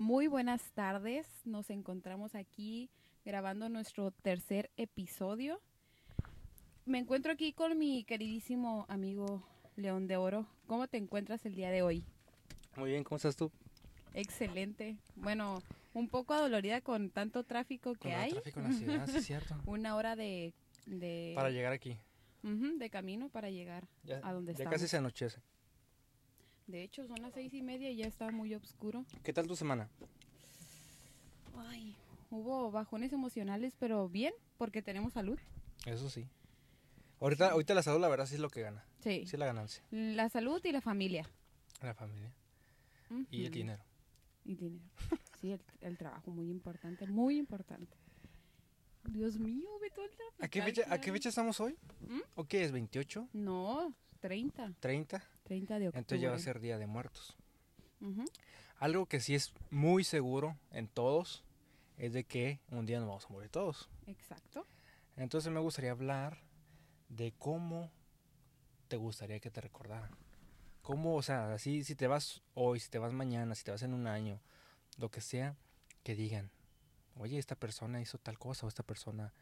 [0.00, 1.26] Muy buenas tardes.
[1.44, 2.88] Nos encontramos aquí
[3.22, 5.60] grabando nuestro tercer episodio.
[6.86, 10.46] Me encuentro aquí con mi queridísimo amigo León de Oro.
[10.66, 12.02] ¿Cómo te encuentras el día de hoy?
[12.76, 13.52] Muy bien, ¿cómo estás tú?
[14.14, 14.96] Excelente.
[15.16, 15.62] Bueno,
[15.92, 18.30] un poco adolorida con tanto tráfico que Con hay.
[18.32, 19.54] tráfico en la ciudad, sí es cierto.
[19.66, 20.54] Una hora de,
[20.86, 21.98] de, Para llegar aquí.
[22.42, 24.72] De camino para llegar Ya, a donde ya estamos.
[24.72, 25.42] casi se anochece.
[26.70, 29.04] De hecho, son las seis y media y ya está muy oscuro.
[29.24, 29.88] ¿Qué tal tu semana?
[31.56, 31.96] Ay,
[32.30, 35.38] hubo bajones emocionales, pero bien, porque tenemos salud.
[35.84, 36.28] Eso sí.
[37.20, 38.84] Ahorita, ahorita la salud, la verdad, sí es lo que gana.
[39.00, 39.26] Sí.
[39.26, 39.82] Sí es la ganancia.
[39.90, 41.28] La salud y la familia.
[41.82, 42.32] La familia.
[43.30, 43.82] Y el dinero.
[44.44, 44.84] Y dinero.
[45.40, 47.96] Sí, el, el trabajo, muy importante, muy importante.
[49.04, 51.78] Dios mío, ve todo el ¿A qué, fecha, ¿A qué fecha estamos hoy?
[52.06, 52.20] ¿Mm?
[52.34, 52.74] ¿O qué es?
[52.74, 53.26] ¿28?
[53.32, 54.74] No, 30.
[54.82, 55.22] ¿30?
[55.50, 55.98] 30 de octubre.
[55.98, 57.36] Entonces ya va a ser Día de Muertos.
[58.76, 61.42] Algo que sí es muy seguro en todos
[61.96, 63.90] es de que un día nos vamos a morir todos.
[64.06, 64.64] Exacto.
[65.16, 66.38] Entonces me gustaría hablar
[67.08, 67.90] de cómo
[68.86, 70.12] te gustaría que te recordaran.
[70.82, 73.82] Cómo, o sea, así si te vas hoy, si te vas mañana, si te vas
[73.82, 74.40] en un año,
[74.98, 75.56] lo que sea,
[76.04, 76.52] que digan,
[77.16, 79.34] oye, esta persona hizo tal cosa o esta persona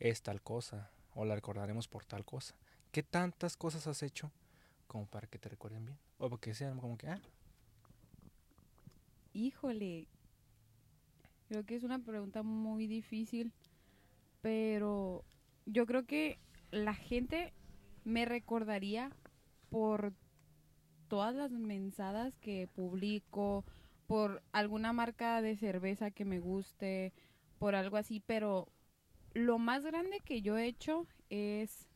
[0.00, 2.54] es tal cosa o la recordaremos por tal cosa.
[2.92, 4.30] ¿Qué tantas cosas has hecho
[4.86, 5.98] como para que te recuerden bien?
[6.18, 7.20] O porque sean como que, ah,
[9.36, 10.08] Híjole,
[11.48, 13.52] creo que es una pregunta muy difícil,
[14.40, 15.24] pero
[15.66, 16.38] yo creo que
[16.70, 17.52] la gente
[18.04, 19.10] me recordaría
[19.68, 20.14] por
[21.08, 23.64] todas las mensadas que publico,
[24.06, 27.12] por alguna marca de cerveza que me guste,
[27.58, 28.68] por algo así, pero
[29.34, 31.86] lo más grande que yo he hecho es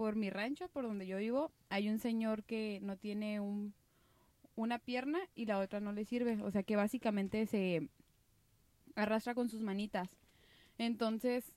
[0.00, 3.74] por mi rancho, por donde yo vivo, hay un señor que no tiene un
[4.56, 6.42] una pierna y la otra no le sirve.
[6.42, 7.86] O sea que básicamente se
[8.94, 10.08] arrastra con sus manitas.
[10.78, 11.52] Entonces,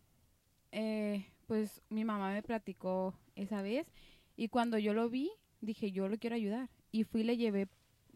[0.73, 3.87] eh, pues mi mamá me platicó esa vez
[4.35, 5.31] y cuando yo lo vi,
[5.61, 6.69] dije, yo lo quiero ayudar.
[6.91, 7.69] Y fui le llevé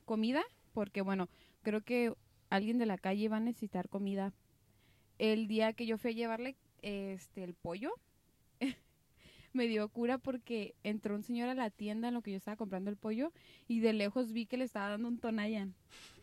[0.03, 1.29] comida porque, bueno,
[1.61, 2.13] creo que
[2.49, 4.33] alguien de la calle iba a necesitar comida.
[5.19, 7.93] El día que yo fui a llevarle este el pollo,
[9.53, 12.57] me dio cura porque entró un señor a la tienda en lo que yo estaba
[12.57, 13.31] comprando el pollo
[13.67, 15.75] y de lejos vi que le estaba dando un Tonayan.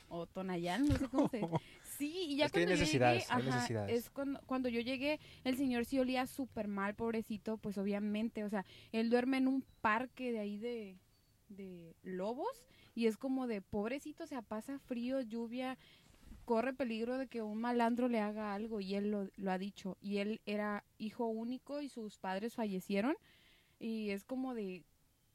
[0.09, 1.41] O Tonayán, no sé cómo se...
[1.99, 5.21] Sí, y ya Es que hay cuando yo llegué, ajá, es cuando, cuando yo llegué,
[5.45, 9.65] el señor sí olía súper mal, pobrecito, pues obviamente, o sea, él duerme en un
[9.81, 10.99] parque de ahí de,
[11.49, 12.65] de lobos
[12.97, 15.79] y es como de pobrecito, o sea, pasa frío, lluvia,
[16.45, 19.97] corre peligro de que un malandro le haga algo y él lo, lo ha dicho.
[20.01, 23.17] Y él era hijo único y sus padres fallecieron
[23.79, 24.85] y es como de,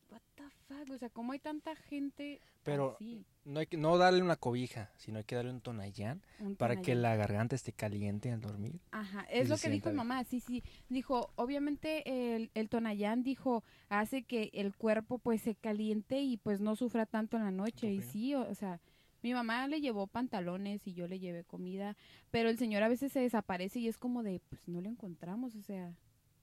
[0.09, 3.25] what the fuck, o sea, ¿cómo hay tanta gente Pero así?
[3.45, 6.81] no hay que no darle una cobija, sino hay que darle un tonayán Un para
[6.81, 8.79] que la garganta esté caliente al dormir.
[8.91, 10.63] Ajá, es lo que dijo mi mamá, sí, sí.
[10.87, 16.61] Dijo, obviamente el, el Tonayán dijo, hace que el cuerpo pues se caliente y pues
[16.61, 17.91] no sufra tanto en la noche.
[17.91, 18.79] Y sí, o, o sea,
[19.22, 21.96] mi mamá le llevó pantalones y yo le llevé comida,
[22.31, 25.56] pero el señor a veces se desaparece y es como de, pues no lo encontramos,
[25.56, 25.94] o sea,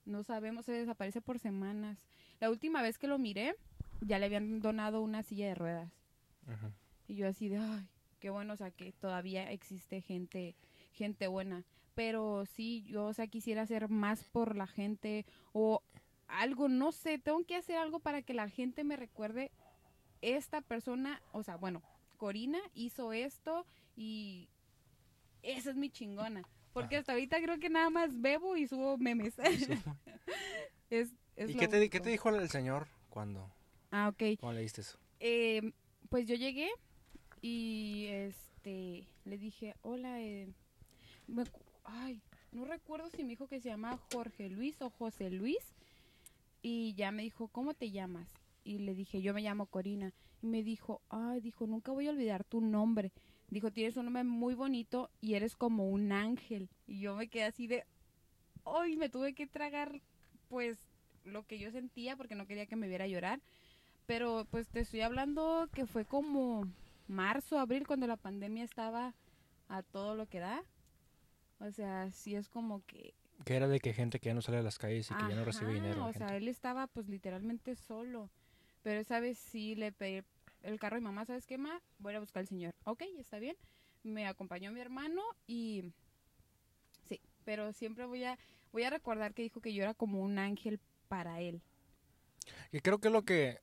[0.04, 1.98] no sabemos, se desaparece por semanas.
[2.40, 3.56] La última vez que lo miré,
[4.00, 5.92] ya le habían donado una silla de ruedas.
[6.46, 6.72] Ujú.
[7.08, 7.88] Y yo así de, ay,
[8.20, 10.54] qué bueno, o sea, que todavía existe gente,
[10.92, 11.64] gente buena.
[11.94, 15.82] Pero sí, yo, o sea, quisiera hacer más por la gente o
[16.28, 19.50] algo, no sé, tengo que hacer algo para que la gente me recuerde
[20.20, 21.82] esta persona, o sea, bueno,
[22.16, 23.64] Corina hizo esto
[23.96, 24.48] y
[25.42, 26.42] esa es mi chingona.
[26.72, 27.00] Porque Ajá.
[27.00, 29.34] hasta ahorita creo que nada más bebo y subo memes.
[30.90, 33.50] es, es ¿Y qué te, qué te dijo el señor cuando,
[33.90, 34.38] Ah, ok.
[34.38, 34.98] cuando le diste eso?
[35.20, 35.72] Eh,
[36.10, 36.68] pues yo llegué
[37.40, 40.48] y este le dije, hola, eh,
[41.26, 41.44] me
[41.84, 42.20] ay,
[42.52, 45.74] no recuerdo si me dijo que se llama Jorge Luis o José Luis
[46.62, 48.28] y ya me dijo, ¿cómo te llamas?
[48.64, 50.12] Y le dije, yo me llamo Corina.
[50.42, 53.12] Y me dijo, ay, dijo, nunca voy a olvidar tu nombre.
[53.48, 56.68] Dijo, tienes un nombre muy bonito y eres como un ángel.
[56.86, 57.84] Y yo me quedé así de,
[58.64, 60.00] ay, me tuve que tragar,
[60.48, 60.78] pues,
[61.24, 63.40] lo que yo sentía porque no quería que me viera llorar.
[64.06, 66.68] Pero pues te estoy hablando que fue como
[67.08, 69.14] marzo, abril, cuando la pandemia estaba
[69.68, 70.62] a todo lo que da.
[71.58, 73.14] O sea, sí es como que...
[73.44, 75.34] Que era de que gente que ya no sale a las calles y que ya
[75.34, 76.06] no recibe dinero.
[76.06, 78.30] O sea, él estaba pues literalmente solo.
[78.82, 80.22] Pero esa vez sí le pedí
[80.62, 81.80] el carro mi mamá, ¿sabes qué, ma?
[81.98, 82.74] Voy a buscar al señor.
[82.84, 83.56] Ok, está bien.
[84.02, 85.92] Me acompañó mi hermano y...
[87.08, 88.38] Sí, pero siempre voy a,
[88.72, 91.62] voy a recordar que dijo que yo era como un ángel para él.
[92.72, 93.60] Y creo que es lo que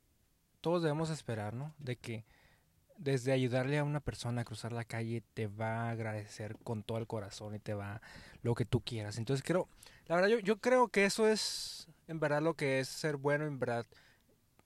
[0.62, 1.74] todos debemos esperar, ¿no?
[1.78, 2.26] De que
[2.98, 6.98] desde ayudarle a una persona a cruzar la calle, te va a agradecer con todo
[6.98, 8.02] el corazón y te va
[8.42, 9.18] lo que tú quieras.
[9.18, 9.68] Entonces creo,
[10.08, 13.46] la verdad yo, yo creo que eso es en verdad lo que es ser bueno,
[13.46, 13.86] en verdad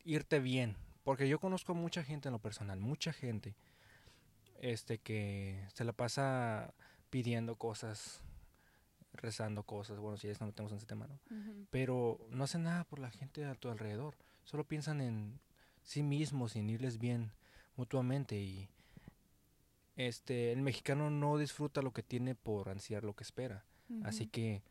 [0.03, 0.75] irte bien.
[1.07, 3.55] Porque yo conozco mucha gente en lo personal, mucha gente
[4.59, 6.73] este que se la pasa
[7.09, 8.19] pidiendo cosas,
[9.13, 11.17] rezando cosas, bueno, si ya no metemos en ese tema, ¿no?
[11.69, 15.39] Pero no hacen nada por la gente a tu alrededor, solo piensan en
[15.81, 17.31] sí mismos, en irles bien
[17.77, 18.67] mutuamente y
[19.95, 23.63] este el mexicano no disfruta lo que tiene por ansiar lo que espera.
[24.03, 24.61] Así que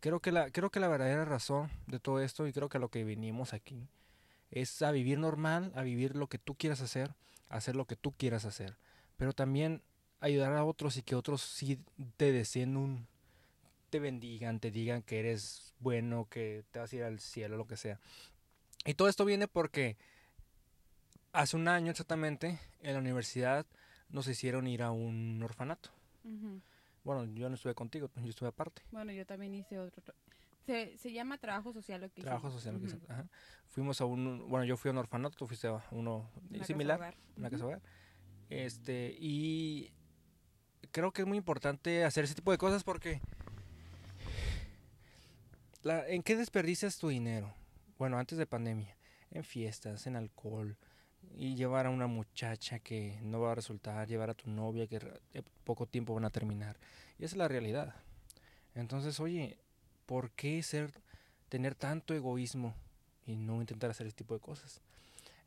[0.00, 2.80] creo que la creo que la verdadera razón de todo esto y creo que a
[2.80, 3.86] lo que vinimos aquí
[4.52, 7.14] es a vivir normal, a vivir lo que tú quieras hacer,
[7.48, 8.76] a hacer lo que tú quieras hacer,
[9.16, 9.82] pero también
[10.20, 11.80] ayudar a otros y que otros sí
[12.16, 13.08] te deseen un
[13.90, 17.66] te bendigan, te digan que eres bueno, que te vas a ir al cielo, lo
[17.66, 18.00] que sea.
[18.86, 19.98] Y todo esto viene porque
[21.32, 23.66] hace un año exactamente en la universidad
[24.08, 25.90] nos hicieron ir a un orfanato.
[27.04, 28.82] Bueno, yo no estuve contigo, yo estuve aparte.
[28.92, 30.14] Bueno, yo también hice otro.
[30.66, 33.26] Se, se llama trabajo social lo que Trabajo social lo que Ajá.
[33.66, 36.30] Fuimos a un, bueno, yo fui a un orfanato, tú fuiste a uno
[36.64, 37.82] similar, una casa hogar.
[38.48, 39.92] Este, y
[40.90, 43.20] creo que es muy importante hacer ese tipo de cosas porque
[45.82, 47.54] la, ¿en qué desperdicias tu dinero?
[47.98, 48.96] Bueno, antes de pandemia,
[49.30, 50.76] en fiestas, en alcohol,
[51.34, 54.96] y llevar a una muchacha que no va a resultar, llevar a tu novia que
[55.32, 56.78] en poco tiempo van a terminar.
[57.18, 57.94] Y esa es la realidad.
[58.74, 59.58] Entonces, oye,
[60.06, 60.92] ¿por qué ser
[61.48, 62.74] tener tanto egoísmo
[63.26, 64.80] y no intentar hacer este tipo de cosas?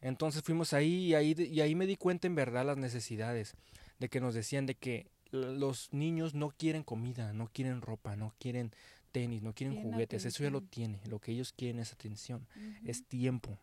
[0.02, 3.56] Entonces fuimos ahí y ahí, y ahí me di cuenta en verdad las necesidades
[4.00, 8.34] de que nos decían de que los niños no quieren comida, no quieren ropa, no
[8.40, 8.72] quieren
[9.12, 12.46] tenis, no quieren juguetes, eso ya lo tiene, lo que ellos quieren es atención,
[12.86, 13.58] es tiempo,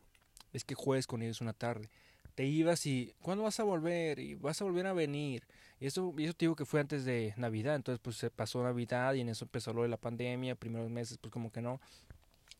[0.52, 1.88] es que juegues con ellos una tarde.
[2.34, 4.18] Te ibas y, ¿cuándo vas a volver?
[4.18, 5.44] Y vas a volver a venir.
[5.82, 8.62] Y eso, y eso te digo que fue antes de Navidad, entonces pues se pasó
[8.62, 11.80] Navidad y en eso empezó lo de la pandemia, primeros meses pues como que no,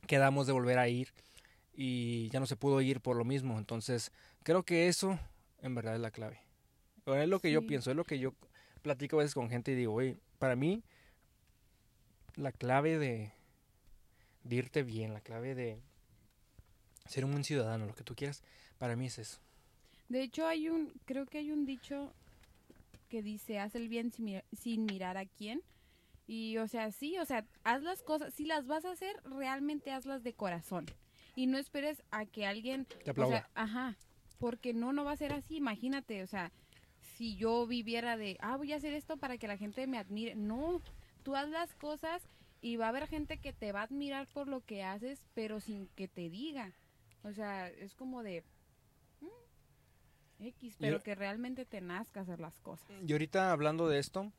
[0.09, 1.13] quedamos de volver a ir
[1.73, 4.11] y ya no se pudo ir por lo mismo, entonces
[4.43, 5.21] creo que eso
[5.61, 6.41] en verdad es la clave.
[7.07, 8.35] es lo que yo pienso, es lo que yo
[8.83, 10.83] platico a veces con gente y digo, oye, para mí
[12.35, 13.33] la clave de,
[14.43, 15.79] de irte bien, la clave de
[17.07, 18.43] ser un buen ciudadano, lo que tú quieras,
[18.79, 19.39] para mí es eso.
[20.12, 22.12] De hecho, hay un, creo que hay un dicho
[23.09, 25.62] que dice, haz el bien sin, mirar a quién.
[26.26, 29.91] Y, o sea, sí, o sea, haz las cosas, si las vas a hacer, realmente
[29.91, 30.85] hazlas de corazón.
[31.35, 32.85] Y no esperes a que alguien...
[33.05, 33.49] Te aplauda.
[33.55, 33.97] ajá,
[34.38, 36.53] porque no, no va a ser así, imagínate, o sea,
[37.17, 40.35] si yo viviera de, ah, voy a hacer esto para que la gente me admire.
[40.35, 40.82] No,
[41.23, 42.23] tú haz las cosas
[42.61, 45.59] y va a haber gente que te va a admirar por lo que haces, pero
[45.59, 46.75] sin que te diga.
[47.23, 48.44] O sea, es como de
[50.43, 52.91] X, pero que realmente te nazca hacer las cosas.
[53.06, 54.33] Y ahorita hablando de esto,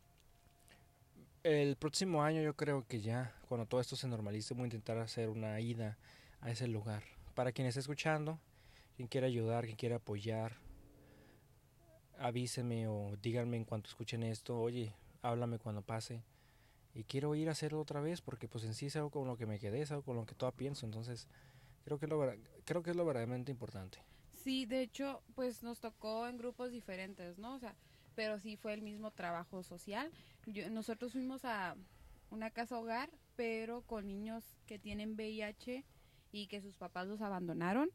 [1.44, 4.98] el próximo año yo creo que ya, cuando todo esto se normalice, voy a intentar
[4.98, 5.98] hacer una ida
[6.42, 7.04] a ese lugar.
[7.36, 8.40] Para quien esté escuchando,
[8.96, 10.58] quien quiera ayudar, quien quiera apoyar,
[12.18, 16.24] avísenme o díganme en cuanto escuchen esto, oye, háblame cuando pase.
[16.96, 19.36] Y quiero ir a hacerlo otra vez porque pues en sí es algo con lo
[19.36, 20.86] que me quedé, es algo con lo que todavía pienso.
[20.86, 21.28] Entonces,
[21.84, 22.22] creo que, es lo,
[22.66, 24.00] creo que es lo verdaderamente importante.
[24.44, 27.56] Sí, de hecho, pues nos tocó en grupos diferentes, ¿no?
[27.56, 27.76] O sea,
[28.14, 30.12] pero sí fue el mismo trabajo social.
[30.70, 31.78] nosotros fuimos a
[32.30, 35.86] una casa hogar, pero con niños que tienen VIH
[36.34, 37.90] y que sus papás los abandonaron.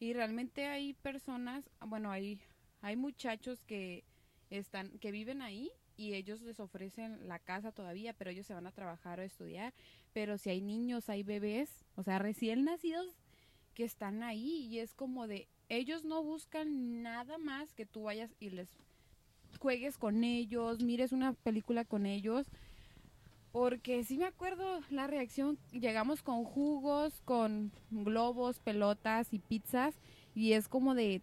[0.00, 2.40] Y realmente hay personas, bueno, hay,
[2.80, 4.02] hay muchachos que
[4.50, 8.66] están, que viven ahí y ellos les ofrecen la casa todavía, pero ellos se van
[8.66, 9.72] a trabajar o estudiar.
[10.12, 13.14] Pero si hay niños, hay bebés, o sea, recién nacidos
[13.74, 18.30] que están ahí y es como de, ellos no buscan nada más que tú vayas
[18.38, 18.68] y les
[19.58, 22.46] juegues con ellos, mires una película con ellos.
[23.52, 29.94] Porque sí me acuerdo la reacción, llegamos con jugos, con globos, pelotas y pizzas
[30.34, 31.20] y es como de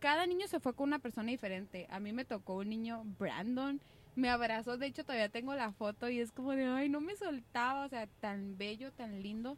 [0.00, 1.86] cada niño se fue con una persona diferente.
[1.90, 3.80] A mí me tocó un niño, Brandon,
[4.16, 7.16] me abrazó, de hecho todavía tengo la foto y es como de, ay, no me
[7.16, 9.56] soltaba, o sea, tan bello, tan lindo.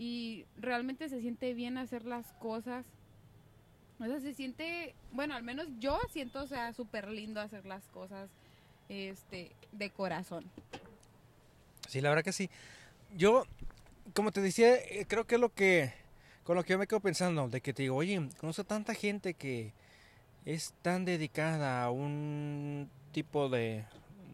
[0.00, 2.86] Y realmente se siente bien hacer las cosas.
[3.98, 7.86] O sea, se siente, bueno, al menos yo siento, o sea, súper lindo hacer las
[7.88, 8.30] cosas
[8.88, 10.46] este, de corazón.
[11.86, 12.48] Sí, la verdad que sí.
[13.14, 13.44] Yo,
[14.14, 15.92] como te decía, eh, creo que es lo que
[16.44, 19.34] con lo que yo me quedo pensando, de que te digo, oye, conozco tanta gente
[19.34, 19.72] que
[20.44, 23.84] es tan dedicada a un tipo de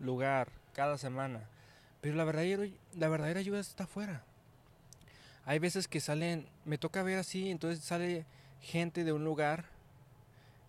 [0.01, 1.49] lugar cada semana,
[2.01, 4.25] pero la verdadera, la verdadera ayuda está afuera.
[5.47, 8.27] Hay veces que salen, me toca ver así, entonces sale
[8.61, 9.65] gente de un lugar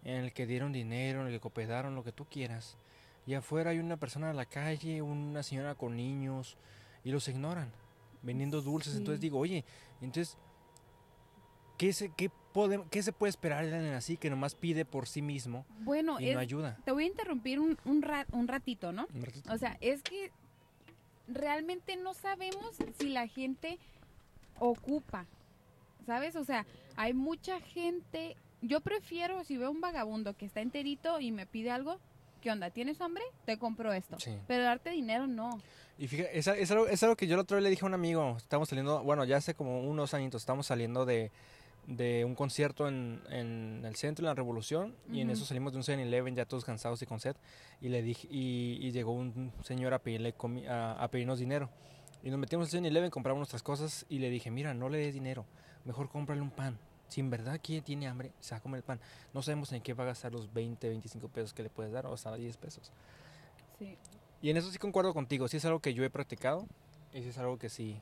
[0.04, 2.78] en el que dieron dinero, en el que cooperaron, lo que tú quieras.
[3.26, 6.58] Y afuera hay una persona en la calle, una señora con niños,
[7.04, 7.72] y los ignoran,
[8.22, 8.94] vendiendo dulces.
[8.94, 9.00] Sí.
[9.00, 9.66] Entonces digo, oye,
[10.00, 10.38] entonces,
[11.78, 15.08] ¿qué se, qué pode- qué se puede esperar de alguien así que nomás pide por
[15.08, 16.78] sí mismo Bueno, y es- no ayuda?
[16.86, 19.08] te voy a interrumpir un, un, ra- un ratito, ¿no?
[19.14, 19.52] Un ratito.
[19.52, 20.32] O sea, es que
[21.28, 23.78] realmente no sabemos si la gente
[24.60, 25.26] ocupa,
[26.06, 26.36] ¿sabes?
[26.36, 31.32] O sea, hay mucha gente, yo prefiero si veo un vagabundo que está enterito y
[31.32, 32.00] me pide algo,
[32.42, 32.70] ¿qué onda?
[32.70, 33.24] ¿Tienes hambre?
[33.46, 34.20] Te compro esto.
[34.20, 34.38] Sí.
[34.48, 35.60] Pero darte dinero no.
[35.98, 37.88] Y fíjate, es, es algo, es algo que yo el otro día le dije a
[37.88, 38.36] un amigo.
[38.38, 41.32] Estamos saliendo, bueno, ya hace como unos añitos, estamos saliendo de,
[41.88, 45.80] de un concierto en, en el centro, en la Revolución, y en eso salimos de
[45.80, 47.36] un 7-Eleven ya todos cansados y con sed.
[47.82, 50.36] Y le dije, y, y llegó un señor a, pedirle
[50.70, 51.70] a, a pedirnos dinero.
[52.24, 55.14] Y nos metimos al 7-Eleven, compramos nuestras cosas y le dije, mira, no le des
[55.14, 55.46] dinero,
[55.86, 56.78] mejor cómprale un pan.
[57.08, 59.00] Si en verdad quiere, tiene hambre, se va a comer el pan.
[59.34, 62.06] No sabemos en qué va a gastar los 20, 25 pesos que le puedes dar,
[62.06, 62.92] o hasta 10 pesos.
[63.80, 63.98] Sí.
[64.42, 66.68] Y en eso sí concuerdo contigo, sí es algo que yo he practicado
[67.14, 68.00] y sí es algo que sí,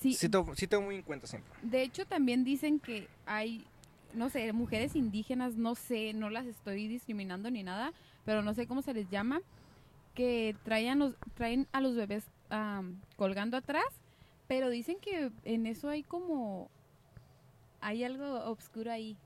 [0.00, 1.50] Sí, sí, to- sí tengo muy en cuenta siempre.
[1.62, 3.66] De hecho, también dicen que hay,
[4.14, 7.92] no sé, mujeres indígenas, no sé, no las estoy discriminando ni nada,
[8.24, 9.40] pero no sé cómo se les llama,
[10.14, 12.24] que traen, los, traen a los bebés
[13.16, 13.84] colgando atrás,
[14.46, 16.70] pero dicen que en eso hay como,
[17.80, 19.16] hay algo oscuro ahí.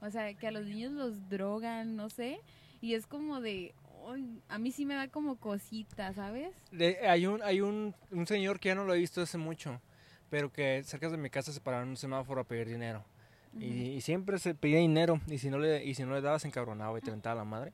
[0.00, 2.40] O sea, que a los niños los drogan, no sé,
[2.80, 3.72] y es como de,
[4.08, 6.50] "Ay, a mí sí me da como cosita, ¿sabes?
[6.72, 9.80] De- hay un, hay un, un señor que ya no lo he visto hace mucho,
[10.28, 13.04] pero que cerca de mi casa se pararon un semáforo a pedir dinero.
[13.60, 16.44] y, y siempre se pedía dinero y si no le, y si no le dabas
[16.46, 17.72] encabronaba y te aventaba la madre.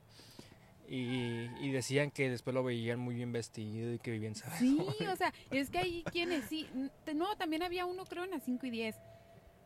[0.91, 4.57] Y, y decían que después lo veían muy bien vestido y que vivían ¿sabes?
[4.57, 4.79] Sí,
[5.11, 6.67] o sea, es que hay quienes sí.
[7.13, 8.95] No, también había uno, creo, en las 5 y 10,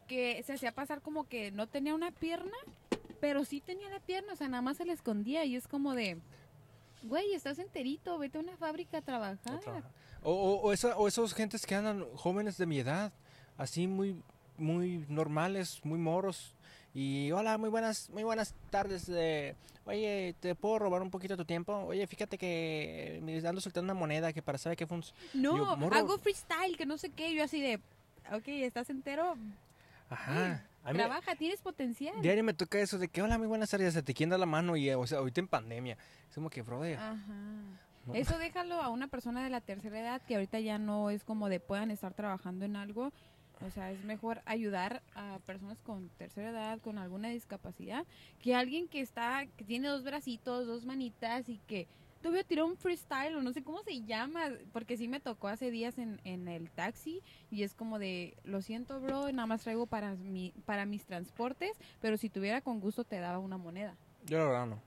[0.10, 2.58] que se hacía pasar como que no tenía una pierna,
[3.22, 5.96] pero sí tenía la pierna, o sea, nada más se le escondía y es como
[5.96, 6.20] de,
[7.04, 9.40] güey, estás enterito, vete a una fábrica a trabajar.
[9.46, 9.92] a trabajar.
[10.24, 13.14] O, o, o, esa, o esos gentes que andan jóvenes de mi edad,
[13.58, 14.22] así muy,
[14.58, 16.54] muy normales, muy moros.
[16.94, 19.10] Y hola, muy buenas, muy buenas tardes.
[19.10, 21.74] eh, oye, ¿te puedo robar un poquito tu tiempo?
[21.86, 25.20] Oye, fíjate que me ando soltando una moneda que para saber qué funciona.
[25.34, 25.96] No, Yo, morro.
[25.96, 27.78] hago freestyle, que no sé qué, yo así de,
[28.32, 29.36] ok, estás entero,
[30.10, 30.64] Ajá.
[30.84, 32.14] Trabaja, tienes potencial.
[32.22, 34.46] diario me toca eso de que hola, muy buenas tardes, se te quién da la
[34.46, 35.98] mano y, eh, o sea, ahorita en pandemia.
[36.30, 37.00] Es como que, brother.
[37.00, 37.16] Ajá.
[38.06, 38.14] no.
[38.14, 41.48] Eso déjalo a una persona de la tercera edad que ahorita ya no es como
[41.48, 43.14] de puedan estar trabajando en algo.
[43.62, 48.06] O sea, es mejor ayudar a personas con tercera edad, con alguna discapacidad,
[48.42, 51.88] que alguien que está, que tiene dos bracitos, dos manitas y que
[52.24, 55.20] te voy a tirar un freestyle o no sé cómo se llama, porque sí me
[55.20, 59.46] tocó hace días en, en el taxi y es como de, lo siento bro, nada
[59.46, 63.58] más traigo para, mi, para mis transportes, pero si tuviera con gusto te daba una
[63.58, 63.98] moneda.
[64.26, 64.82] Yo la verdad no.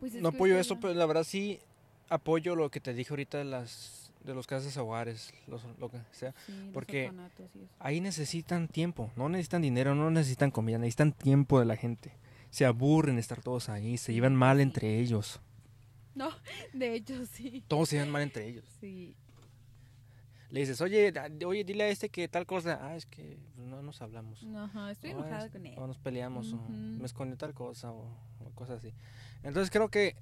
[0.00, 1.60] Pues es No apoyo eso, pero la verdad sí
[2.08, 5.98] apoyo lo que te dije ahorita de las de los casas hogares, los, lo que
[6.12, 6.34] sea.
[6.46, 7.12] Sí, porque-.
[7.78, 12.12] Ahí necesitan tiempo, no necesitan dinero, no necesitan comida, necesitan tiempo de la gente.
[12.50, 15.40] Se aburren de estar todos ahí, se llevan mal entre ellos.
[16.14, 16.30] No,
[16.72, 17.62] de hecho sí.
[17.68, 18.64] Todos se llevan mal entre ellos.
[18.80, 19.16] Sí.
[20.50, 21.12] Le dices, oye,
[21.44, 22.78] oye, dile a este que tal cosa.
[22.80, 24.44] Ah, es que pues, no nos hablamos.
[24.44, 25.74] No, estoy O enojada es- con él.
[25.76, 28.04] O nos peleamos, o me escondió tal cosa, o,
[28.38, 28.94] o cosas así.
[29.42, 30.14] Entonces creo que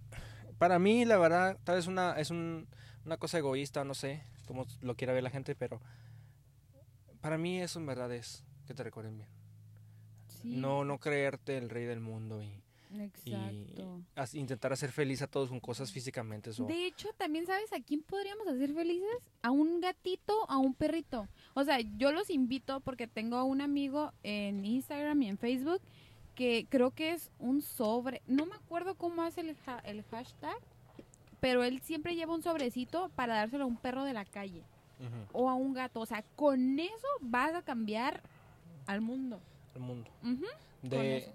[0.56, 2.66] para mí, la verdad, tal vez una, es un-
[3.04, 5.80] una cosa egoísta, no sé cómo lo quiera ver la gente, pero
[7.20, 9.28] para mí eso en verdad es que te recuerden bien.
[10.28, 12.60] Sí, No, no creerte el rey del mundo y,
[12.98, 14.00] Exacto.
[14.34, 16.50] intentar hacer feliz a todos con cosas físicamente.
[16.50, 16.64] Eso.
[16.66, 19.08] De hecho, también sabes a quién podríamos hacer felices?
[19.40, 21.26] A un gatito, a un perrito.
[21.54, 25.80] O sea, yo los invito porque tengo a un amigo en Instagram y en Facebook
[26.34, 28.20] que creo que es un sobre.
[28.26, 30.56] No me acuerdo cómo hace el, ha- el hashtag,
[31.42, 34.62] pero él siempre lleva un sobrecito para dárselo a un perro de la calle
[35.32, 35.98] o a un gato.
[35.98, 38.22] O sea, con eso vas a cambiar
[38.86, 39.40] al mundo.
[39.74, 40.08] el mundo.
[40.82, 41.28] De.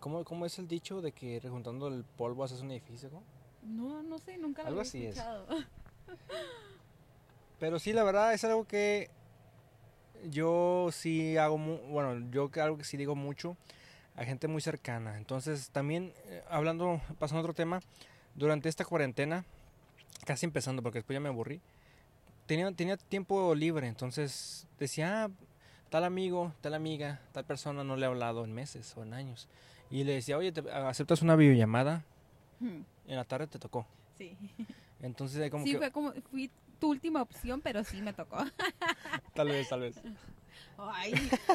[0.00, 3.08] ¿cómo, ¿Cómo es el dicho de que rejuntando el polvo haces un edificio?
[3.10, 3.22] ¿no?
[3.62, 5.16] No, no sé, nunca lo Algo había así es.
[5.16, 5.46] escuchado.
[7.58, 9.08] Pero sí, la verdad es algo que
[10.28, 13.56] yo sí hago, mu- bueno, yo algo que sí digo mucho
[14.16, 15.16] a gente muy cercana.
[15.16, 17.80] Entonces, también eh, hablando, pasando a otro tema,
[18.34, 19.46] durante esta cuarentena,
[20.24, 21.60] casi empezando, porque después ya me aburrí,
[22.46, 25.30] tenía, tenía tiempo libre, entonces decía, ah,
[25.90, 29.48] tal amigo, tal amiga, tal persona no le he hablado en meses o en años.
[29.90, 32.04] Y le decía, oye, ¿te- ¿aceptas una videollamada?
[32.60, 33.86] Hmm, En la tarde te tocó.
[34.16, 34.36] sí.
[35.02, 35.78] Entonces, como sí, que...
[35.78, 38.38] fue como, fui tu última opción, pero sí me tocó.
[39.34, 40.00] Tal vez, tal vez.
[40.78, 41.12] Ay,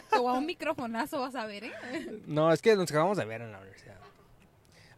[0.10, 2.22] como a un microfonazo vas a ver, ¿eh?
[2.28, 3.98] No, es que nos acabamos de ver en la universidad.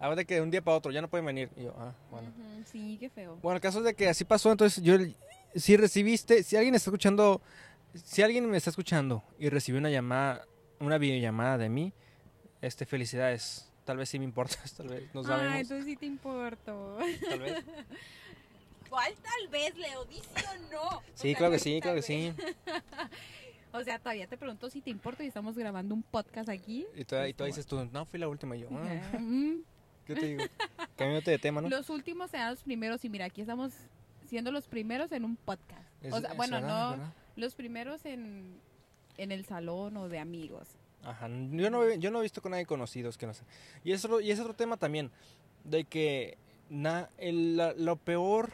[0.02, 1.50] Ahora de que de un día para otro ya no pueden venir.
[1.56, 2.28] Y yo, ah, bueno.
[2.66, 3.38] Sí, qué feo.
[3.42, 4.96] Bueno, el caso es de que así pasó, entonces yo,
[5.56, 7.40] si recibiste, si alguien está escuchando,
[7.94, 10.44] si alguien me está escuchando y recibió una llamada,
[10.80, 11.94] una videollamada de mí,
[12.62, 13.68] este, felicidades.
[13.86, 16.98] Tal vez sí me importas, tal vez, no Ay, sabemos, entonces sí te importo.
[17.30, 17.64] tal vez.
[18.90, 20.04] ¿Cuál tal vez, Leo?
[20.06, 21.02] ¿Dice o no?
[21.14, 22.34] Sí, claro que sí, claro que sí.
[23.72, 26.86] O sea, todavía te pregunto si te importa y estamos grabando un podcast aquí.
[26.96, 28.56] Y tú, y Pues, tú dices tú, no, fui la última.
[28.58, 29.18] Yo, ah,
[30.14, 30.44] ¿qué te digo?
[30.98, 31.70] Cambiándote de tema, ¿no?
[31.70, 33.72] Los últimos serán los primeros y mira, aquí estamos
[34.28, 35.84] siendo los primeros en un podcast.
[36.02, 37.14] Es- o sea, es bueno, no verdad.
[37.36, 38.60] los primeros en,
[39.18, 40.68] en el salón o de amigos.
[41.04, 43.44] Ajá, yo no, yo no he visto con nadie conocidos que no sé.
[43.84, 45.12] Y es otro, y es otro tema también,
[45.64, 46.38] de que
[46.70, 48.52] na, el- la- lo peor,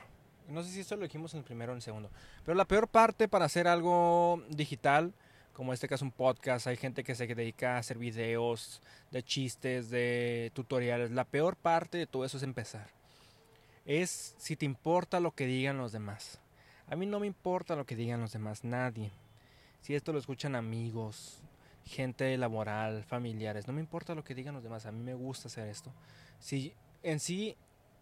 [0.50, 2.10] no sé si esto lo dijimos en el primero o en el segundo,
[2.46, 5.14] pero la peor parte para hacer algo digital,
[5.58, 9.24] como en este caso un podcast, hay gente que se dedica a hacer videos de
[9.24, 12.92] chistes, de tutoriales, la peor parte de todo eso es empezar.
[13.84, 16.40] Es si te importa lo que digan los demás.
[16.86, 19.10] A mí no me importa lo que digan los demás, nadie.
[19.82, 21.42] Si esto lo escuchan amigos,
[21.86, 25.48] gente laboral, familiares, no me importa lo que digan los demás, a mí me gusta
[25.48, 25.92] hacer esto.
[26.40, 26.72] Si
[27.02, 27.58] en sí,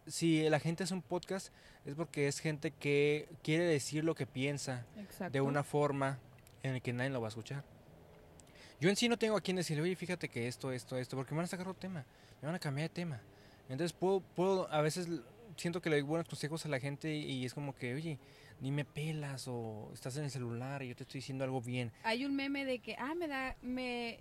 [0.08, 1.54] si la gente hace un podcast,
[1.86, 5.32] es porque es gente que quiere decir lo que piensa Exacto.
[5.32, 6.20] de una forma
[6.66, 7.64] en la que nadie lo va a escuchar.
[8.80, 11.34] Yo en sí no tengo a quien decirle, oye, fíjate que esto, esto, esto, porque
[11.34, 12.06] me van a sacar otro tema,
[12.42, 13.22] me van a cambiar de tema.
[13.70, 15.08] Entonces puedo, puedo a veces
[15.56, 18.20] siento que le doy buenos consejos a la gente y es como que, oye,
[18.60, 21.92] ni me pelas o estás en el celular y yo te estoy diciendo algo bien.
[22.04, 24.20] Hay un meme de que, ah, me da, me,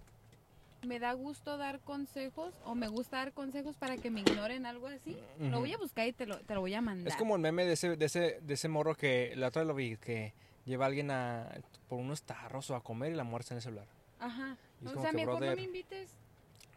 [0.82, 4.86] me da gusto dar consejos o me gusta dar consejos para que me ignoren algo
[4.86, 5.16] así.
[5.38, 5.60] Lo Ujú.
[5.60, 7.12] voy a buscar y te lo, te lo voy a mandar.
[7.12, 9.68] Es como el meme de ese, de ese, de ese morro que la otra vez
[9.68, 10.32] lo vi, que
[10.64, 11.52] lleva a alguien a,
[11.94, 13.86] por unos tarros o a comer y la muerte en el celular.
[14.18, 14.56] Ajá.
[14.80, 16.10] Y es O como sea, que, mejor no brother, me invites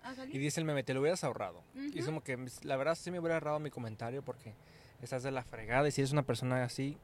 [0.04, 0.40] a Y salir.
[0.42, 1.64] dice el meme, te lo hubieras ahorrado.
[1.76, 4.54] Y es como que la verdad sí me hubiera ahorrado mi comentario porque
[5.02, 6.98] estás de la fregada y si eres una persona así,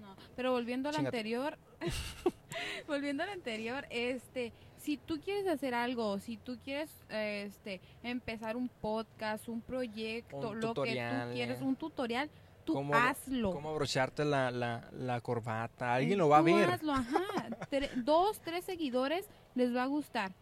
[0.00, 1.56] No, pero volviendo al anterior,
[2.86, 8.68] volviendo al anterior, este, si tú quieres hacer algo, si tú quieres, este, empezar un
[8.68, 11.64] podcast, un proyecto, Un lo que tú quieres, eh.
[11.64, 12.30] un tutorial,
[12.66, 13.52] tú ¿Cómo- hazlo.
[13.52, 16.68] cómo abrocharte la, la, la corbata, alguien Eh, lo va a ver.
[16.70, 17.18] hazlo, ajá.
[17.70, 19.24] Tre- dos, tres seguidores
[19.54, 20.32] les va a gustar.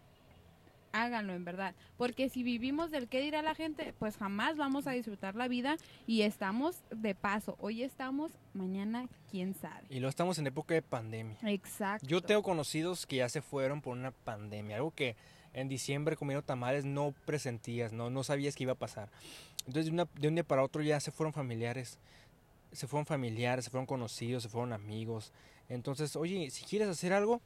[0.93, 1.75] Háganlo, en verdad.
[1.97, 5.77] Porque si vivimos del qué dirá la gente, pues jamás vamos a disfrutar la vida
[6.07, 7.57] y estamos de paso.
[7.59, 9.85] Hoy estamos, mañana quién sabe.
[9.91, 11.37] Y luego estamos en época de pandemia.
[11.43, 12.07] Exacto.
[12.07, 15.17] Yo tengo conocidos que ya se fueron por una pandemia, algo que
[15.53, 19.09] en diciembre comiendo tamales no presentías, no, no sabías que iba a pasar.
[19.67, 21.99] Entonces de, una- de un día para otro ya se fueron familiares,
[22.73, 25.33] se fueron familiares, se fueron conocidos, se fueron amigos.
[25.69, 27.41] Entonces, oye, si quieres hacer algo,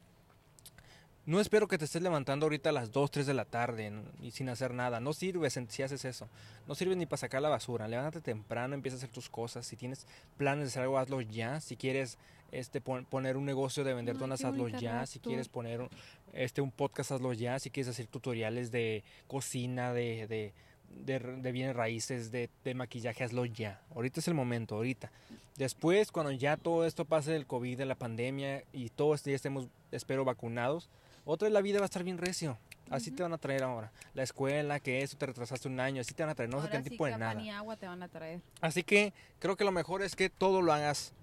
[1.25, 4.31] no espero que te estés levantando ahorita a las 2, 3 de la tarde y
[4.31, 4.99] sin hacer nada.
[4.99, 6.27] No sirves si haces eso.
[6.67, 7.87] No sirve ni para sacar la basura.
[7.87, 9.67] Levántate temprano, empieza a hacer tus cosas.
[9.67, 11.61] Si tienes planes de hacer algo, hazlo ya.
[11.61, 12.17] Si quieres
[12.51, 15.05] este pon- poner un negocio de vender donas, hazlo ya.
[15.05, 15.29] Si tú.
[15.29, 15.89] quieres poner un,
[16.33, 17.59] este un podcast, hazlo ya.
[17.59, 20.53] Si quieres hacer tutoriales de cocina, de, de,
[20.95, 23.81] de, de bienes raíces, de, de maquillaje, hazlo ya.
[23.95, 25.11] Ahorita es el momento, ahorita.
[25.57, 29.67] Después, cuando ya todo esto pase del COVID, de la pandemia y todos ya estemos,
[29.91, 30.89] espero, vacunados,
[31.25, 32.57] otra vez la vida va a estar bien recio.
[32.89, 33.91] Así te van a traer ahora.
[34.15, 36.49] La escuela, que eso, te retrasaste un año, así te van a traer.
[36.49, 37.39] No Ahora te sí tipo de nada.
[37.39, 38.41] y agua te van a traer.
[38.61, 41.13] Así que creo que lo mejor es que todo lo hagas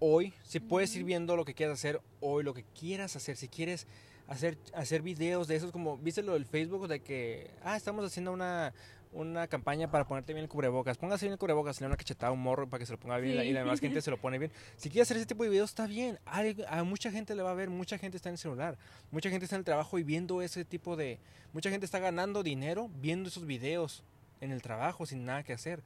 [0.00, 0.34] hoy.
[0.42, 3.36] Si puedes ir viendo lo que quieras hacer hoy, lo que quieras hacer.
[3.36, 3.86] Si quieres
[4.26, 8.32] hacer, hacer videos de esos, como viste lo del Facebook, de que, ah, estamos haciendo
[8.32, 8.72] una,
[9.12, 10.96] una campaña para ponerte bien el cubrebocas.
[10.98, 13.18] Póngase bien el cubrebocas, le una cachetada a un morro para que se lo ponga
[13.18, 13.64] bien y la- y la Sí.
[13.64, 14.52] demás gente se lo pone bien.
[14.76, 16.18] Si quieres hacer ese tipo de videos, está bien.
[16.26, 18.78] Algo- A, mucha gente le va a ver, mucha gente está en el celular,
[19.10, 21.18] mucha gente está en el trabajo y viendo ese tipo de...
[21.52, 24.04] Mucha gente está ganando dinero viendo esos videos
[24.40, 25.82] en el trabajo sin nada que hacer.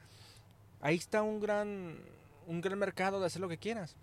[0.82, 1.96] Ahí está un gran,
[2.46, 3.96] un gran mercado de hacer lo que quieras.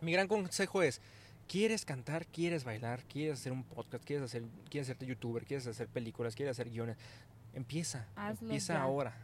[0.00, 1.00] Mi gran consejo es,
[1.48, 2.26] ¿quieres cantar?
[2.26, 3.02] ¿Quieres bailar?
[3.04, 4.04] ¿Quieres hacer un podcast?
[4.04, 5.44] ¿Quieres, hacer, quieres hacerte youtuber?
[5.44, 6.34] ¿Quieres hacer películas?
[6.34, 6.96] ¿Quieres hacer guiones?
[7.54, 8.06] Empieza.
[8.16, 8.82] Hazlo empieza ya.
[8.82, 9.16] ahora.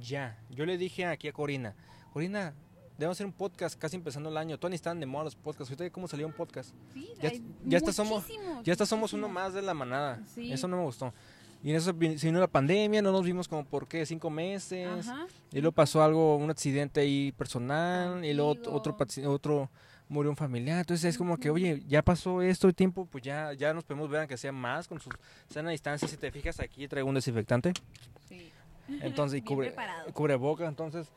[0.00, 0.38] Ya.
[0.50, 1.74] Yo le dije aquí a Corina,
[2.12, 2.54] Corina,
[2.96, 4.58] debemos hacer un podcast casi empezando el año.
[4.68, 5.70] Ni están de moda los podcasts.
[5.70, 6.74] Ahorita cómo salió un podcast.
[6.94, 7.32] Sí, Ya-
[7.64, 8.26] ya hasta somos-
[8.64, 10.22] Ya hasta somos uno más de la manada.
[10.34, 10.50] Sí.
[10.52, 11.12] Eso no me gustó.
[11.62, 15.08] Y en eso vino la pandemia, no nos vimos como por qué, cinco meses.
[15.08, 15.26] Ajá.
[15.50, 19.70] Y luego pasó algo, un accidente ahí personal, y luego otro, otro
[20.08, 20.78] murió un familiar.
[20.78, 24.08] Entonces es como que, oye, ya pasó esto el tiempo, pues ya, ya nos podemos
[24.08, 25.12] ver aunque sea más con sus
[25.50, 26.06] sana distancia.
[26.08, 27.72] Si te fijas aquí traigo un desinfectante.
[28.28, 28.52] Sí.
[29.00, 29.74] Entonces, y cubre,
[30.12, 30.66] cubre boca.
[30.66, 31.08] Entonces,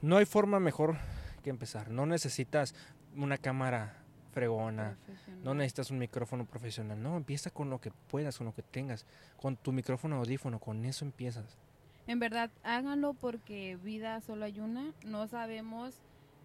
[0.00, 0.96] no hay forma mejor
[1.42, 1.90] que empezar.
[1.90, 2.74] No necesitas
[3.16, 3.97] una cámara
[4.38, 4.96] fregona,
[5.42, 7.02] no necesitas un micrófono profesional.
[7.02, 9.04] No, empieza con lo que puedas, con lo que tengas.
[9.36, 11.58] Con tu micrófono audífono, con eso empiezas.
[12.06, 14.92] En verdad, háganlo porque vida solo hay una.
[15.04, 15.96] No sabemos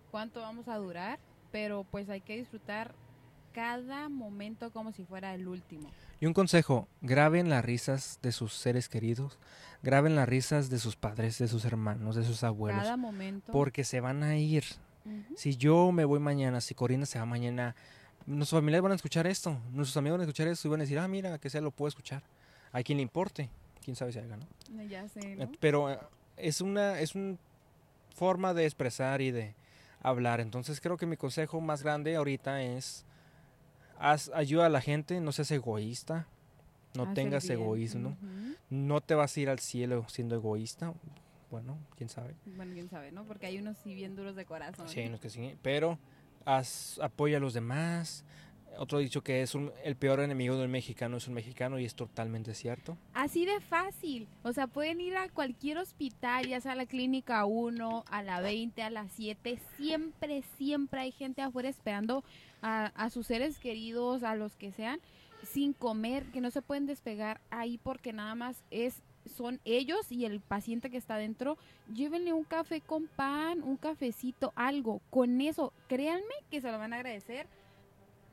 [0.10, 1.20] cuánto vamos a durar,
[1.52, 2.96] pero pues hay que disfrutar
[3.54, 5.92] cada momento como si fuera el último.
[6.20, 9.38] Y un consejo, graben las risas de sus seres queridos,
[9.84, 13.52] graben las risas de sus padres, de sus hermanos, de sus abuelos, Cada momento.
[13.52, 14.64] porque se van a ir.
[15.36, 17.76] Si yo me voy mañana, si Corina se va mañana,
[18.26, 20.84] nuestros familiares van a escuchar esto, nuestros amigos van a escuchar esto y van a
[20.84, 22.24] decir, ah, mira, que sea lo puedo escuchar.
[22.72, 23.50] A quien le importe,
[23.84, 24.48] quién sabe si haga, ¿no?
[24.84, 25.52] Ya sé, Eh, ¿no?
[25.60, 26.00] Pero eh,
[26.38, 27.38] es una, es una
[28.16, 29.56] forma de expresar y de
[30.02, 30.40] hablar.
[30.40, 33.06] Entonces creo que mi consejo más grande ahorita es,
[34.00, 36.28] haz, ayuda a la gente, no seas egoísta,
[36.96, 37.60] no tengas bien.
[37.60, 38.18] egoísmo,
[38.70, 40.94] no te vas a ir al cielo siendo egoísta.
[41.54, 42.34] Bueno, quién sabe.
[42.48, 43.26] Bueno, quién sabe, ¿no?
[43.26, 44.90] Porque hay unos sí bien duros de corazón.
[44.90, 46.00] Sí, hay unos que sí, pero
[46.46, 48.26] haz, apoya a los demás.
[48.80, 51.94] Otro dicho que es un- el peor enemigo del mexicano es un mexicano y es
[51.94, 52.98] totalmente cierto.
[53.14, 54.28] Así de fácil.
[54.42, 58.42] O sea, pueden ir a cualquier hospital, ya sea a la clínica 1, a la
[58.42, 59.60] 20, a la 7.
[59.78, 62.24] Siempre, siempre hay gente afuera esperando
[62.64, 65.00] a, a sus seres queridos, a los que sean,
[65.52, 70.26] sin comer, que no se pueden despegar ahí porque nada más es son ellos y
[70.26, 71.58] el paciente que está adentro.
[71.94, 75.02] Llévenle un café con pan, un cafecito, algo.
[75.10, 77.48] Con eso, créanme que se lo van a agradecer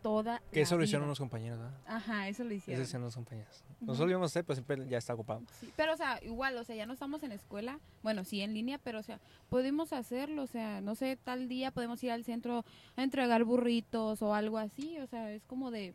[0.03, 1.09] toda Que la eso lo hicieron vida.
[1.11, 1.75] unos compañeros, ¿verdad?
[1.87, 2.83] Ajá, eso lo Eso hicieron.
[2.85, 3.63] hicieron unos compañeros.
[3.81, 5.43] Nosotros lo íbamos a hacer, pero siempre ya está ocupado.
[5.61, 8.55] Sí, pero o sea, igual, o sea, ya no estamos en escuela, bueno, sí en
[8.55, 12.25] línea, pero o sea, podemos hacerlo, o sea, no sé, tal día podemos ir al
[12.25, 12.65] centro
[12.97, 15.95] a entregar burritos o algo así, o sea, es como de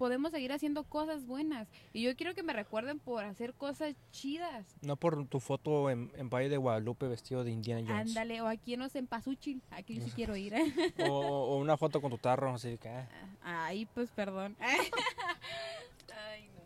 [0.00, 4.64] podemos seguir haciendo cosas buenas y yo quiero que me recuerden por hacer cosas chidas.
[4.80, 8.08] No por tu foto en, en Valle de Guadalupe vestido de Indiana Jones.
[8.08, 10.54] Ándale, o aquí en Osenpasuchil, aquí yo sí quiero ir.
[10.54, 10.72] ¿eh?
[11.10, 12.88] O, o una foto con tu tarro, así que...
[12.88, 13.08] ah.
[13.42, 14.56] Ay, pues perdón.
[14.60, 16.62] Ay, no.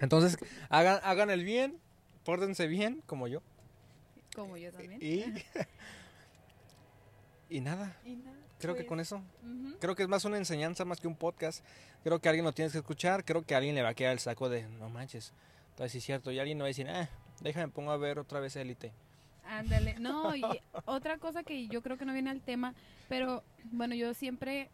[0.00, 1.80] Entonces, hagan, hagan el bien,
[2.24, 3.42] pórtense bien, como yo.
[4.36, 5.00] Como yo también.
[5.02, 5.24] Y...
[7.56, 9.16] y nada, Y nada, creo que pues, con eso...
[9.42, 9.78] ujú.
[9.80, 11.64] Creo que es más una enseñanza más que un podcast.
[12.02, 13.24] Creo que alguien lo tienes que escuchar.
[13.24, 15.32] Creo que alguien le va a quedar el saco de no manches.
[15.70, 16.30] Entonces, sí es cierto.
[16.30, 17.08] Y alguien no va a decir, ah,
[17.40, 18.92] déjame pongo a ver otra vez Élite.
[19.44, 20.42] Ándale, no, y
[20.84, 22.74] otra cosa que yo creo que no viene al tema,
[23.08, 24.70] pero bueno, yo siempre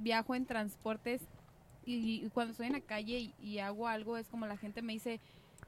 [0.00, 1.22] viajo en transportes
[1.84, 4.82] y, y cuando estoy en la calle y, y hago algo, es como la gente
[4.82, 5.20] me dice,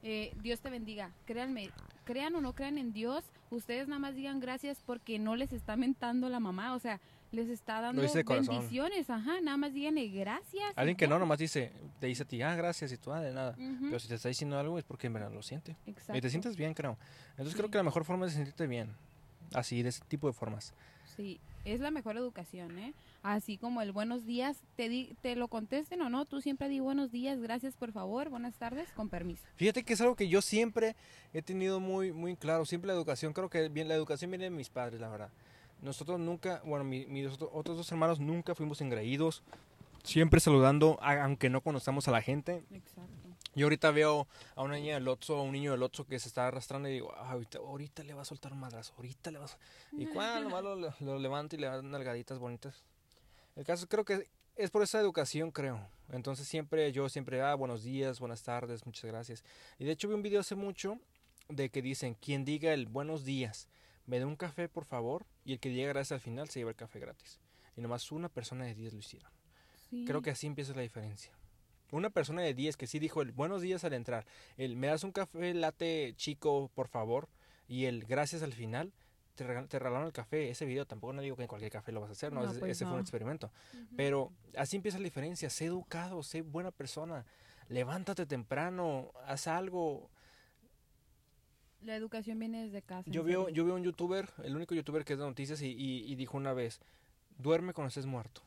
[0.03, 1.69] eh, Dios te bendiga, créanme,
[2.03, 5.75] crean o no crean en Dios, ustedes nada más digan gracias porque no les está
[5.75, 6.99] mentando la mamá, o sea,
[7.31, 10.63] les está dando de bendiciones, ajá, nada más díganle gracias.
[10.75, 13.21] y Alguien que no nomás dice, te dice a ti, ah, gracias, y tú, ah,
[13.21, 13.55] de nada.
[13.55, 15.77] Pero si te está diciendo algo es porque en verdad lo siente.
[15.85, 16.21] Y exacto.
[16.21, 16.97] te sientes bien, creo.
[17.31, 18.93] Entonces creo que la mejor forma es sentirte bien.
[19.53, 20.73] Así, de ese tipo de formas.
[21.15, 22.93] Sí, es la mejor educación, ¿eh?
[23.23, 26.79] Así como el buenos días, te, di, te lo contesten o no, tú siempre di
[26.79, 29.43] buenos días, gracias por favor, buenas tardes, con permiso.
[29.55, 30.95] Fíjate que es algo que yo siempre
[31.31, 32.65] he tenido muy, muy claro.
[32.65, 35.29] Siempre la educación, creo que bien, la educación viene de mis padres, la verdad.
[35.83, 39.43] Nosotros nunca, bueno, mi- mis otro- otros dos hermanos nunca fuimos engreídos.
[40.03, 42.63] Siempre saludando, a- aunque no conozcamos a la gente.
[42.71, 43.11] Exacto.
[43.53, 46.27] Yo ahorita veo a una niña del Otso, a un niño del Otso que se
[46.27, 49.37] está arrastrando y digo, "Ah, ahorita, ahorita le va a soltar un madrazo, ahorita le
[49.39, 49.47] va a...
[49.47, 49.59] sol-".
[49.91, 50.05] Y
[50.39, 52.83] cuando nomás lo, lo levanta y le da nalgaditas bonitas.
[53.55, 55.89] El caso creo que es por esa educación, creo.
[56.09, 59.43] Entonces siempre, yo siempre, ah, buenos días, buenas tardes, muchas gracias.
[59.77, 60.99] Y de hecho vi un video hace mucho
[61.49, 63.67] de que dicen, quien diga el buenos días,
[64.05, 66.71] me dé un café por favor, y el que diga gracias al final se lleva
[66.71, 67.39] el café gratis.
[67.75, 69.31] Y nomás una persona de 10 lo hicieron.
[69.89, 70.05] Sí.
[70.05, 71.31] Creo que así empieza la diferencia.
[71.91, 74.25] Una persona de 10 que sí dijo el buenos días al entrar,
[74.57, 77.27] el me das un café latte chico, por favor,
[77.67, 78.93] y el gracias al final,
[79.35, 80.49] te, regal- te regalaron el café.
[80.49, 82.71] Ese video tampoco no digo que en cualquier café lo vas a hacer, no, pues
[82.71, 83.51] ese fue un experimento.
[83.95, 87.25] Pero así empieza la diferencia, sé educado, sé buena persona,
[87.69, 90.09] levántate temprano, haz algo.
[91.81, 93.09] La educación viene desde casa.
[93.09, 93.55] Yo veo, serio.
[93.55, 96.37] yo veo un youtuber, el único youtuber que es de noticias, y, y- y dijo
[96.37, 96.79] una vez,
[97.37, 98.41] duerme cuando estés muerto.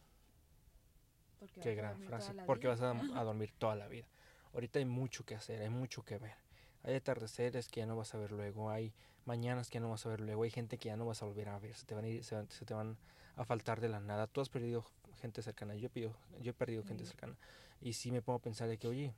[1.40, 2.76] Porque Qué gran frase, porque vida.
[2.76, 4.06] vas a, a dormir toda la vida.
[4.52, 6.43] Ahorita hay mucho que hacer, hay mucho que ver.
[6.84, 8.92] Hay atardeceres que ya no vas a ver luego, hay
[9.24, 11.26] mañanas que ya no vas a ver luego, hay gente que ya no vas a
[11.26, 12.96] volver a ver, se te van a, ir- se, te van
[13.36, 14.26] a faltar de la nada.
[14.26, 14.84] Tú has perdido
[15.20, 17.34] gente cercana, yo he perdido, yo he perdido gente cercana.
[17.80, 19.14] Y sí me pongo a pensar de que, oye,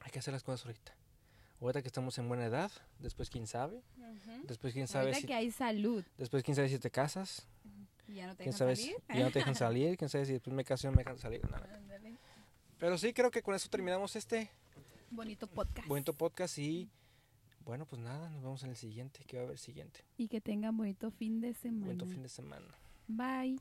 [0.00, 0.92] hay que hacer las cosas ahorita.
[1.60, 4.46] Ahorita que estamos en buena edad, después quién sabe, Ujú.
[4.48, 6.04] después quién sabe Ahorita si, que hay salud.
[6.18, 7.46] después quién sabe si te casas,
[8.08, 9.02] y ya no te quién dejan sabe si salir.
[9.10, 11.18] ya no te dejan salir, quién sabe si después me caso y no me dejan
[11.18, 11.48] salir.
[11.48, 12.16] no, no.
[12.78, 14.50] Pero sí creo que con eso terminamos este
[15.10, 15.88] Bonito podcast.
[15.88, 16.88] bonito podcast y
[17.64, 19.24] Bueno, pues nada, nos vemos en el siguiente.
[19.26, 20.04] ¿Qué va a haber siguiente?
[20.16, 21.86] Y que tengan bonito fin de semana.
[21.86, 22.66] Bonito fin de semana.
[23.08, 23.60] Bye.